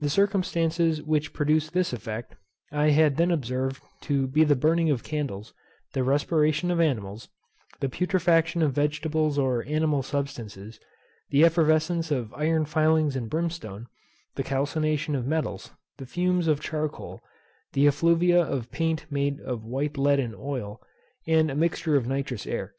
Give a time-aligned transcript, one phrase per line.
[0.00, 2.34] The circumstances which produce this effect
[2.72, 5.54] I had then observed to be the burning of candles,
[5.92, 7.28] the respiration of animals,
[7.78, 10.80] the putrefaction of vegetables or animal substances,
[11.30, 13.86] the effervescence of iron filings and brimstone,
[14.34, 17.22] the calcination of metals, the fumes of charcoal,
[17.72, 20.82] the effluvia of paint made of white lead and oil,
[21.24, 22.74] and a mixture of nitrous air.